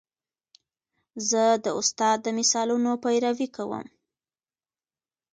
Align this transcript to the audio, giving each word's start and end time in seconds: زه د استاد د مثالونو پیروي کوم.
زه 1.29 1.43
د 1.65 1.67
استاد 1.79 2.17
د 2.23 2.27
مثالونو 2.37 2.91
پیروي 3.03 3.47
کوم. 3.55 3.85